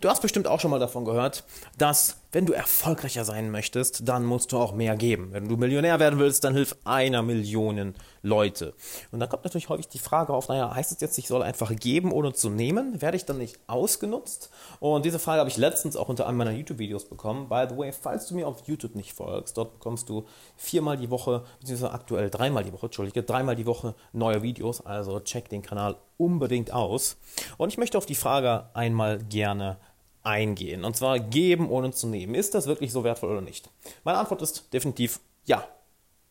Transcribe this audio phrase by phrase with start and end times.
[0.00, 1.44] Du hast bestimmt auch schon mal davon gehört,
[1.76, 5.32] dass wenn du erfolgreicher sein möchtest, dann musst du auch mehr geben.
[5.32, 8.72] Wenn du Millionär werden willst, dann hilf einer Million Leute.
[9.10, 11.74] Und da kommt natürlich häufig die Frage auf, naja, heißt es jetzt, ich soll einfach
[11.76, 13.02] geben, ohne zu nehmen?
[13.02, 14.50] Werde ich dann nicht ausgenutzt?
[14.78, 17.48] Und diese Frage habe ich letztens auch unter einem meiner YouTube-Videos bekommen.
[17.48, 20.24] By the way, falls du mir auf YouTube nicht folgst, dort bekommst du
[20.56, 24.80] viermal die Woche, beziehungsweise aktuell dreimal die Woche, Entschuldige, dreimal die Woche neue Videos.
[24.86, 27.16] Also check den Kanal unbedingt aus.
[27.56, 29.78] Und ich möchte auf die Frage einmal gerne
[30.22, 30.84] eingehen.
[30.84, 32.34] Und zwar geben ohne zu nehmen.
[32.34, 33.70] Ist das wirklich so wertvoll oder nicht?
[34.04, 35.66] Meine Antwort ist definitiv ja.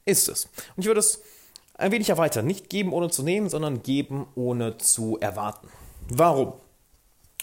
[0.05, 0.45] Ist es.
[0.75, 1.21] Und ich würde es
[1.75, 2.45] ein wenig erweitern.
[2.45, 5.69] Nicht geben ohne zu nehmen, sondern geben ohne zu erwarten.
[6.09, 6.53] Warum?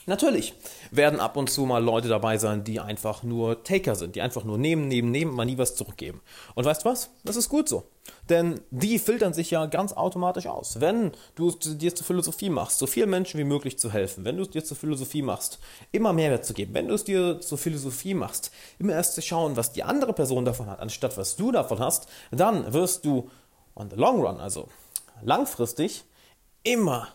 [0.08, 0.54] Natürlich
[0.92, 4.44] werden ab und zu mal Leute dabei sein, die einfach nur Taker sind, die einfach
[4.44, 6.20] nur nehmen, nehmen, nehmen, mal nie was zurückgeben.
[6.54, 7.10] Und weißt du was?
[7.24, 7.82] Das ist gut so.
[8.28, 10.80] Denn die filtern sich ja ganz automatisch aus.
[10.80, 14.36] Wenn du es dir zur Philosophie machst, so vielen Menschen wie möglich zu helfen, wenn
[14.36, 15.58] du es dir zur Philosophie machst,
[15.90, 19.56] immer Mehrwert zu geben, wenn du es dir zur Philosophie machst, immer erst zu schauen,
[19.56, 23.28] was die andere Person davon hat, anstatt was du davon hast, dann wirst du
[23.74, 24.68] on the long run, also
[25.22, 26.04] langfristig,
[26.62, 27.08] immer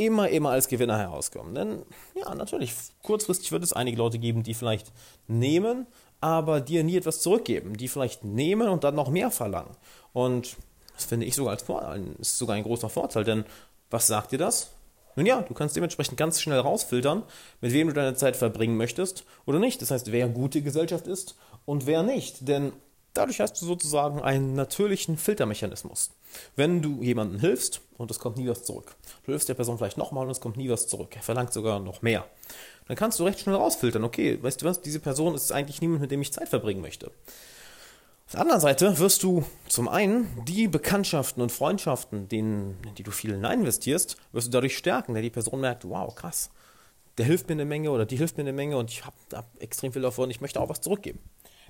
[0.00, 1.54] immer, immer als Gewinner herauskommen.
[1.54, 1.82] Denn
[2.14, 4.92] ja, natürlich, kurzfristig wird es einige Leute geben, die vielleicht
[5.28, 5.86] nehmen,
[6.20, 9.76] aber dir nie etwas zurückgeben, die vielleicht nehmen und dann noch mehr verlangen.
[10.12, 10.56] Und
[10.94, 13.44] das finde ich sogar als Vorteil, ist sogar ein großer Vorteil, denn
[13.90, 14.70] was sagt dir das?
[15.16, 17.24] Nun ja, du kannst dementsprechend ganz schnell rausfiltern,
[17.60, 19.82] mit wem du deine Zeit verbringen möchtest oder nicht.
[19.82, 22.48] Das heißt, wer gute Gesellschaft ist und wer nicht.
[22.48, 22.72] Denn
[23.14, 26.10] Dadurch hast du sozusagen einen natürlichen Filtermechanismus.
[26.54, 28.94] Wenn du jemandem hilfst und es kommt nie was zurück,
[29.24, 31.80] du hilfst der Person vielleicht nochmal und es kommt nie was zurück, er verlangt sogar
[31.80, 32.24] noch mehr,
[32.86, 36.02] dann kannst du recht schnell rausfiltern, okay, weißt du was, diese Person ist eigentlich niemand,
[36.02, 37.06] mit dem ich Zeit verbringen möchte.
[38.26, 43.10] Auf der anderen Seite wirst du zum einen die Bekanntschaften und Freundschaften, in die du
[43.10, 46.50] viel investierst, wirst du dadurch stärken, denn die Person merkt, wow, krass,
[47.18, 49.46] der hilft mir eine Menge oder die hilft mir eine Menge und ich habe hab
[49.60, 51.18] extrem viel davon, ich möchte auch was zurückgeben.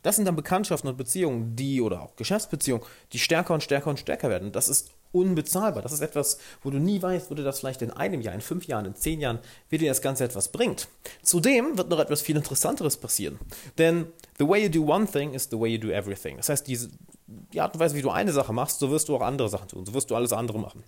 [0.03, 3.99] Das sind dann Bekanntschaften und Beziehungen, die oder auch Geschäftsbeziehungen, die stärker und stärker und
[3.99, 4.53] stärker werden.
[4.53, 5.83] Das ist unbezahlbar.
[5.83, 8.41] Das ist etwas, wo du nie weißt, wo dir das vielleicht in einem Jahr, in
[8.41, 10.89] fünf Jahren, in zehn Jahren, wie dir das Ganze etwas bringt.
[11.23, 13.39] Zudem wird noch etwas viel Interessanteres passieren.
[13.79, 14.07] Denn
[14.39, 16.37] the way you do one thing is the way you do everything.
[16.37, 16.91] Das heißt, diese,
[17.27, 19.69] die Art und Weise, wie du eine Sache machst, so wirst du auch andere Sachen
[19.69, 19.85] tun.
[19.85, 20.85] So wirst du alles andere machen.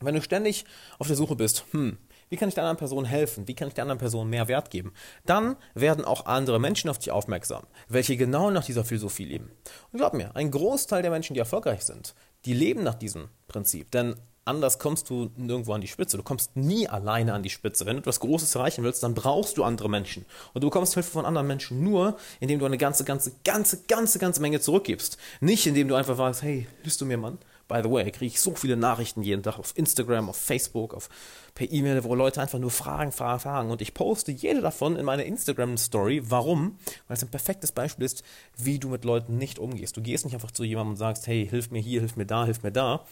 [0.00, 0.64] Wenn du ständig
[0.98, 1.98] auf der Suche bist, hm,
[2.30, 3.46] wie kann ich der anderen Person helfen?
[3.48, 4.92] Wie kann ich der anderen Person mehr Wert geben?
[5.26, 9.50] Dann werden auch andere Menschen auf dich aufmerksam, welche genau nach dieser Philosophie leben.
[9.92, 12.14] Und glaub mir, ein Großteil der Menschen, die erfolgreich sind,
[12.44, 13.90] die leben nach diesem Prinzip.
[13.90, 14.14] Denn
[14.44, 16.16] anders kommst du nirgendwo an die Spitze.
[16.16, 17.84] Du kommst nie alleine an die Spitze.
[17.84, 20.24] Wenn du etwas Großes erreichen willst, dann brauchst du andere Menschen.
[20.54, 24.20] Und du bekommst Hilfe von anderen Menschen nur, indem du eine ganze, ganze, ganze, ganze,
[24.20, 25.18] ganze Menge zurückgibst.
[25.40, 27.38] Nicht, indem du einfach sagst, hey, hilfst du mir, Mann?
[27.70, 31.08] By the way, kriege ich so viele Nachrichten jeden Tag auf Instagram, auf Facebook, auf,
[31.54, 33.70] per E-Mail, wo Leute einfach nur fragen, fragen, fragen.
[33.70, 36.22] Und ich poste jede davon in meine Instagram-Story.
[36.24, 36.78] Warum?
[37.06, 38.24] Weil es ein perfektes Beispiel ist,
[38.56, 39.96] wie du mit Leuten nicht umgehst.
[39.96, 42.44] Du gehst nicht einfach zu jemandem und sagst, hey, hilf mir hier, hilf mir da,
[42.44, 43.04] hilf mir da.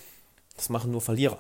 [0.57, 1.39] Das machen nur Verlierer.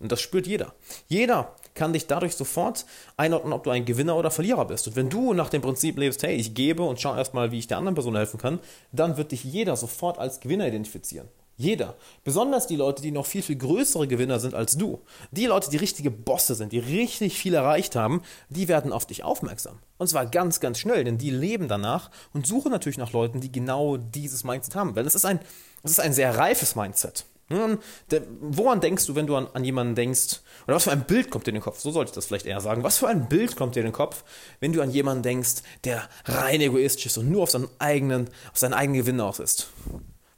[0.00, 0.72] Und das spürt jeder.
[1.06, 2.86] Jeder kann dich dadurch sofort
[3.18, 4.88] einordnen, ob du ein Gewinner oder Verlierer bist.
[4.88, 7.66] Und wenn du nach dem Prinzip lebst, hey, ich gebe und schau erstmal, wie ich
[7.66, 8.58] der anderen Person helfen kann,
[8.90, 11.28] dann wird dich jeder sofort als Gewinner identifizieren.
[11.56, 11.96] Jeder.
[12.24, 15.02] Besonders die Leute, die noch viel, viel größere Gewinner sind als du.
[15.30, 19.22] Die Leute, die richtige Bosse sind, die richtig viel erreicht haben, die werden auf dich
[19.22, 19.78] aufmerksam.
[19.98, 23.52] Und zwar ganz, ganz schnell, denn die leben danach und suchen natürlich nach Leuten, die
[23.52, 24.96] genau dieses Mindset haben.
[24.96, 25.38] Weil es ist ein,
[25.84, 27.24] es ist ein sehr reifes Mindset.
[27.48, 31.46] Woran denkst du, wenn du an, an, jemanden denkst, oder was für ein Bild kommt
[31.46, 31.78] dir in den Kopf?
[31.78, 32.82] So sollte ich das vielleicht eher sagen.
[32.82, 34.24] Was für ein Bild kommt dir in den Kopf,
[34.60, 38.58] wenn du an jemanden denkst, der rein egoistisch ist und nur auf seinen eigenen, auf
[38.58, 39.68] seinen eigenen Gewinn aus ist?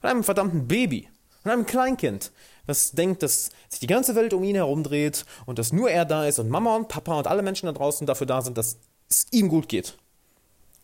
[0.07, 1.09] Von einem verdammten Baby,
[1.43, 2.31] von einem Kleinkind,
[2.69, 6.05] das denkt, dass sich die ganze Welt um ihn herum dreht und dass nur er
[6.05, 8.79] da ist und Mama und Papa und alle Menschen da draußen dafür da sind, dass
[9.09, 9.99] es ihm gut geht.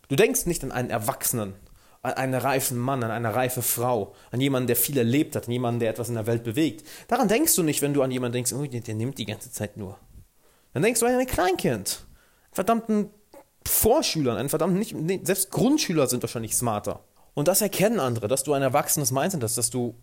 [0.08, 1.54] Du denkst nicht an einen Erwachsenen,
[2.02, 5.52] an einen reifen Mann, an eine reife Frau, an jemanden, der viel erlebt hat, an
[5.52, 6.84] jemanden, der etwas in der Welt bewegt.
[7.06, 9.76] Daran denkst du nicht, wenn du an jemanden denkst, oh, der, nimmt die ganze Zeit
[9.76, 10.00] nur.
[10.72, 12.04] Dann denkst du an ein Kleinkind,
[12.50, 13.10] verdammten
[13.64, 17.04] Vorschüler, einen verdammten, nicht, selbst Grundschüler sind wahrscheinlich smarter.
[17.34, 19.94] Und das erkennen andere, dass du ein erwachsenes Mindset hast, dass du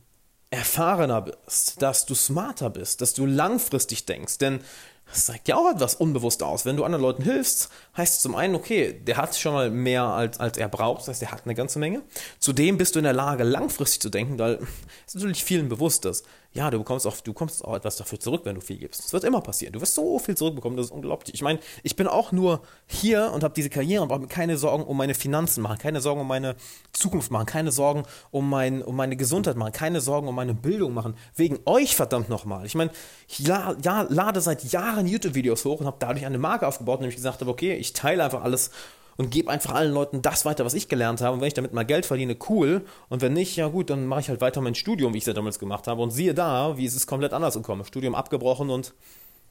[0.51, 4.39] erfahrener bist, dass du smarter bist, dass du langfristig denkst.
[4.39, 4.61] Denn
[5.05, 6.65] das zeigt ja auch etwas unbewusst aus.
[6.65, 10.03] Wenn du anderen Leuten hilfst, heißt es zum einen, okay, der hat schon mal mehr
[10.03, 12.03] als, als er braucht, das heißt, er hat eine ganze Menge.
[12.39, 14.59] Zudem bist du in der Lage, langfristig zu denken, weil
[15.07, 16.25] es natürlich vielen bewusst ist.
[16.51, 19.03] Ja, du bekommst auch, du bekommst auch etwas dafür zurück, wenn du viel gibst.
[19.03, 19.73] Das wird immer passieren.
[19.73, 21.35] Du wirst so viel zurückbekommen, das ist unglaublich.
[21.35, 24.57] Ich meine, ich bin auch nur hier und habe diese Karriere und brauche mir keine
[24.57, 26.55] Sorgen um meine Finanzen machen, keine Sorgen um meine
[26.91, 30.93] Zukunft machen, keine Sorgen um, mein, um meine Gesundheit machen, keine Sorgen um meine Bildung
[30.95, 31.15] machen.
[31.35, 32.65] Wegen euch verdammt nochmal.
[32.65, 32.89] Ich meine,
[33.27, 37.09] ich la, ja, lade seit Jahren YouTube-Videos hoch und habe dadurch eine Marke aufgebaut, indem
[37.09, 38.71] ich gesagt habe, okay, ich teile einfach alles
[39.19, 41.33] und gebe einfach allen Leuten das weiter, was ich gelernt habe.
[41.33, 42.85] Und wenn ich damit mal Geld verdiene, cool.
[43.09, 45.27] Und wenn nicht, ja gut, dann mache ich halt weiter mein Studium, wie ich es
[45.27, 46.01] ja damals gemacht habe.
[46.01, 47.83] Und siehe da, wie ist es komplett anders gekommen.
[47.83, 48.93] Studium abgebrochen und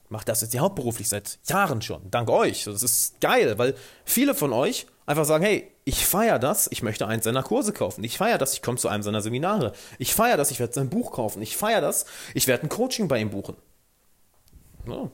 [0.08, 2.10] mache das jetzt hauptberuflich seit Jahren schon.
[2.10, 2.64] Dank euch.
[2.64, 3.74] Das ist geil, weil
[4.06, 8.02] viele von euch einfach sagen, hey, ich feiere das, ich möchte eins seiner Kurse kaufen.
[8.04, 9.74] Ich feiere das, ich komme zu einem seiner Seminare.
[9.98, 11.42] Ich feiere das, ich werde sein Buch kaufen.
[11.42, 13.56] Ich feiere das, ich werde ein Coaching bei ihm buchen.
[14.86, 15.10] Ja,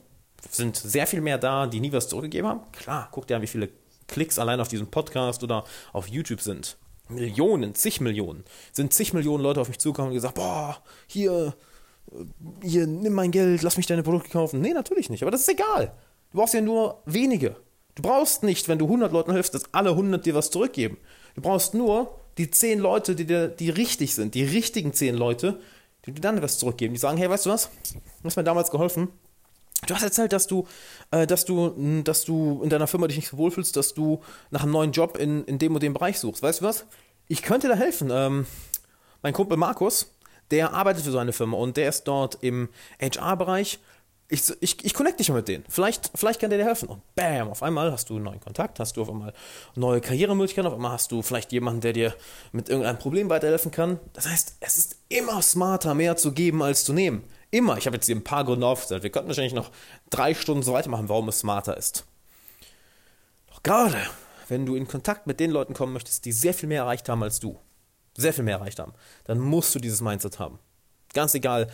[0.49, 2.61] sind sehr viel mehr da, die nie was zurückgegeben haben.
[2.71, 3.67] Klar, guckt ja, wie viele
[4.07, 5.63] Klicks allein auf diesem Podcast oder
[5.93, 6.77] auf YouTube sind.
[7.07, 8.43] Millionen, zig Millionen.
[8.71, 11.53] Sind zig Millionen Leute auf mich zugekommen und gesagt, boah, hier,
[12.11, 14.61] äh, hier, nimm mein Geld, lass mich deine Produkte kaufen.
[14.61, 15.93] Nee, natürlich nicht, aber das ist egal.
[16.31, 17.55] Du brauchst ja nur wenige.
[17.95, 20.97] Du brauchst nicht, wenn du 100 Leuten hilfst, dass alle 100 dir was zurückgeben.
[21.35, 25.61] Du brauchst nur die 10 Leute, die, dir, die richtig sind, die richtigen 10 Leute,
[26.05, 26.93] die dir dann was zurückgeben.
[26.93, 27.69] Die sagen, hey, weißt du was?
[27.93, 29.09] Du hast mir damals geholfen.
[29.87, 30.67] Du hast erzählt, dass du,
[31.11, 34.63] äh, dass du, dass du in deiner Firma dich nicht so wohlfühlst, dass du nach
[34.63, 36.41] einem neuen Job in, in dem und dem Bereich suchst.
[36.41, 36.85] Weißt du was?
[37.27, 38.09] Ich könnte da helfen.
[38.11, 38.45] Ähm,
[39.21, 40.11] mein Kumpel Markus,
[40.51, 42.69] der arbeitet für so eine Firma und der ist dort im
[43.01, 43.79] HR-Bereich.
[44.27, 45.65] Ich, ich, ich connecte dich mal mit denen.
[45.69, 46.89] Vielleicht, vielleicht kann der dir helfen.
[46.89, 49.33] Und bam, auf einmal hast du einen neuen Kontakt, hast du auf einmal
[49.75, 52.15] neue Karrieremöglichkeiten, auf einmal hast du vielleicht jemanden, der dir
[52.51, 53.99] mit irgendeinem Problem weiterhelfen kann.
[54.13, 57.23] Das heißt, es ist immer smarter, mehr zu geben als zu nehmen.
[57.55, 57.77] Immer.
[57.77, 59.03] Ich habe jetzt hier ein paar Gründe aufgezählt.
[59.03, 59.71] Wir könnten wahrscheinlich noch
[60.09, 62.03] drei Stunden so weitermachen, warum es smarter ist.
[63.49, 63.95] Doch gerade,
[64.49, 67.23] wenn du in Kontakt mit den Leuten kommen möchtest, die sehr viel mehr erreicht haben
[67.23, 67.57] als du,
[68.17, 68.91] sehr viel mehr erreicht haben,
[69.23, 70.59] dann musst du dieses Mindset haben.
[71.13, 71.69] Ganz egal,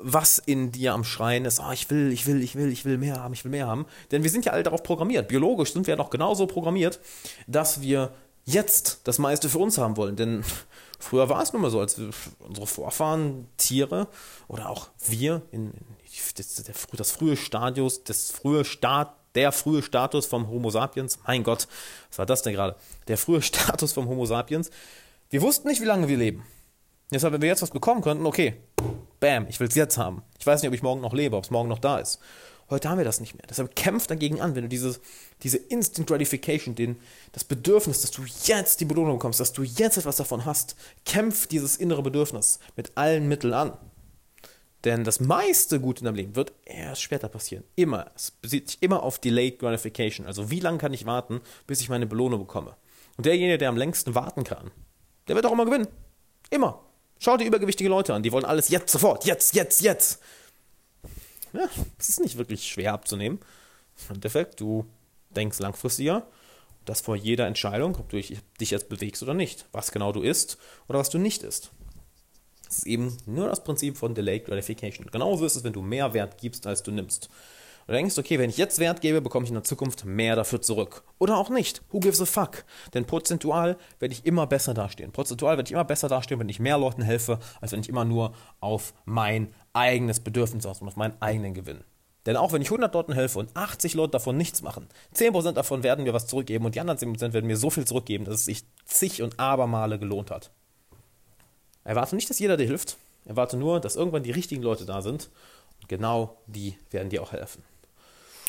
[0.00, 2.96] was in dir am Schreien ist, oh, ich will, ich will, ich will, ich will
[2.96, 3.84] mehr haben, ich will mehr haben.
[4.10, 5.28] Denn wir sind ja alle darauf programmiert.
[5.28, 7.00] Biologisch sind wir ja noch genauso programmiert,
[7.46, 8.14] dass wir
[8.46, 10.16] jetzt das meiste für uns haben wollen.
[10.16, 10.42] Denn
[10.98, 12.00] Früher war es nun mal so, als
[12.40, 14.08] unsere Vorfahren, Tiere
[14.48, 15.86] oder auch wir, in, in
[16.36, 21.44] das, der, das frühe Stadius, das frühe Start, der frühe Status vom Homo sapiens, mein
[21.44, 21.68] Gott,
[22.10, 22.74] was war das denn gerade?
[23.06, 24.70] Der frühe Status vom Homo sapiens.
[25.30, 26.44] Wir wussten nicht, wie lange wir leben.
[27.12, 28.56] Deshalb, wenn wir jetzt was bekommen könnten, okay,
[29.20, 30.22] bam, ich will es jetzt haben.
[30.38, 32.18] Ich weiß nicht, ob ich morgen noch lebe, ob es morgen noch da ist.
[32.70, 33.46] Heute haben wir das nicht mehr.
[33.48, 35.00] Deshalb kämpf dagegen an, wenn du dieses,
[35.42, 36.96] diese Instant Gratification, den,
[37.32, 40.76] das Bedürfnis, dass du jetzt die Belohnung bekommst, dass du jetzt etwas davon hast,
[41.06, 43.72] kämpf dieses innere Bedürfnis mit allen Mitteln an.
[44.84, 47.64] Denn das meiste Gute in deinem Leben wird erst später passieren.
[47.74, 48.10] Immer.
[48.14, 50.26] Es bezieht sich immer auf Delayed Gratification.
[50.26, 52.76] Also wie lange kann ich warten, bis ich meine Belohnung bekomme?
[53.16, 54.70] Und derjenige, der am längsten warten kann,
[55.26, 55.88] der wird auch immer gewinnen.
[56.50, 56.84] Immer.
[57.18, 60.20] Schau dir übergewichtige Leute an, die wollen alles jetzt, sofort, jetzt, jetzt, jetzt
[61.52, 63.40] ja, das ist nicht wirklich schwer abzunehmen.
[64.08, 64.86] Im Endeffekt, du
[65.30, 66.26] denkst langfristiger,
[66.84, 70.58] das vor jeder Entscheidung, ob du dich jetzt bewegst oder nicht, was genau du isst
[70.88, 71.70] oder was du nicht isst.
[72.64, 75.06] Das ist eben nur das Prinzip von Delayed Gratification.
[75.10, 77.28] Genauso ist es, wenn du mehr Wert gibst, als du nimmst.
[77.88, 80.60] Du denkst, okay, wenn ich jetzt Wert gebe, bekomme ich in der Zukunft mehr dafür
[80.60, 81.04] zurück.
[81.18, 81.80] Oder auch nicht.
[81.90, 82.66] Who gives a fuck?
[82.92, 85.10] Denn prozentual werde ich immer besser dastehen.
[85.10, 88.04] Prozentual werde ich immer besser dastehen, wenn ich mehr Leuten helfe, als wenn ich immer
[88.04, 91.82] nur auf mein eigenes Bedürfnis aus und auf meinen eigenen Gewinn.
[92.26, 95.82] Denn auch wenn ich 100 Leuten helfe und 80 Leute davon nichts machen, 10% davon
[95.82, 98.44] werden mir was zurückgeben und die anderen 10% werden mir so viel zurückgeben, dass es
[98.44, 100.50] sich zig und abermale gelohnt hat.
[101.84, 102.98] Erwarte nicht, dass jeder dir hilft.
[103.24, 105.30] Erwarte nur, dass irgendwann die richtigen Leute da sind.
[105.80, 107.62] Und genau die werden dir auch helfen.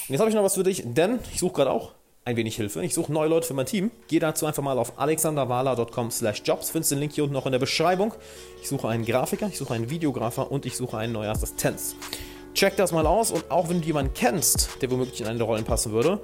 [0.09, 1.91] Und jetzt habe ich noch was für dich, denn ich suche gerade auch
[2.25, 2.83] ein wenig Hilfe.
[2.83, 3.91] Ich suche neue Leute für mein Team.
[4.07, 6.71] Geh dazu einfach mal auf alexanderwala.com slash jobs.
[6.71, 8.15] Findest den Link hier unten noch in der Beschreibung.
[8.59, 11.95] Ich suche einen Grafiker, ich suche einen Videografer und ich suche einen neuen Assistenz.
[12.55, 15.45] Check das mal aus und auch wenn du jemanden kennst, der womöglich in eine der
[15.45, 16.19] Rollen passen würde,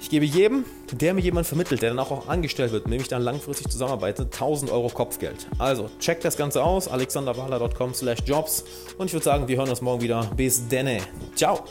[0.00, 3.08] ich gebe jedem, der mir jemand vermittelt, der dann auch, angestellt wird, mit dem ich
[3.08, 5.46] dann langfristig zusammenarbeite, 1000 Euro Kopfgeld.
[5.58, 8.64] Also, check das Ganze aus, alexanderwala.com slash jobs
[8.98, 10.28] und ich würde sagen, wir hören uns morgen wieder.
[10.36, 10.98] Bis denne.
[11.34, 11.64] Ciao.